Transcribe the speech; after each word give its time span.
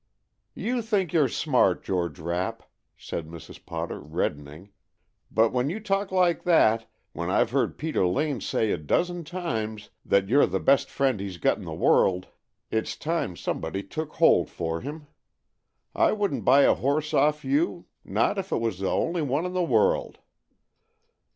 "You 0.55 0.81
think 0.81 1.13
you 1.13 1.21
're 1.21 1.27
smart, 1.27 1.83
George 1.83 2.17
Rapp," 2.17 2.63
said 2.97 3.27
Mrs. 3.27 3.63
Potter, 3.63 3.99
reddening, 3.99 4.71
"but 5.29 5.53
when 5.53 5.69
you 5.69 5.79
talk 5.79 6.11
like 6.11 6.41
that, 6.43 6.89
when 7.13 7.29
I've 7.29 7.51
heard 7.51 7.77
Peter 7.77 8.07
Lane 8.07 8.41
say, 8.41 8.71
a 8.71 8.79
dozen 8.79 9.23
times, 9.23 9.91
that 10.03 10.27
you're 10.27 10.47
the 10.47 10.59
best 10.59 10.89
friend 10.89 11.19
he's 11.19 11.37
got 11.37 11.59
in 11.59 11.65
the 11.65 11.73
world, 11.75 12.29
it's 12.71 12.95
time 12.97 13.35
somebody 13.35 13.83
took 13.83 14.13
hold 14.13 14.49
for 14.49 14.81
him. 14.81 15.05
I 15.93 16.13
wouldn't 16.13 16.43
buy 16.43 16.63
a 16.63 16.73
horse 16.73 17.13
off 17.13 17.45
you, 17.45 17.85
not 18.03 18.39
if 18.39 18.51
it 18.51 18.59
was 18.59 18.79
the 18.79 18.89
only 18.89 19.21
one 19.21 19.45
in 19.45 19.53
the 19.53 19.61
world!" 19.61 20.17